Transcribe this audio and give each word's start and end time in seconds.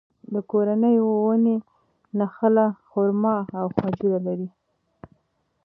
د 0.33 0.35
کورنۍ 0.51 0.95
ونې 1.03 1.57
نخله، 2.19 2.65
خورما 2.89 3.35
او 3.59 3.65
خجوره 3.77 4.19
لري. 4.27 4.49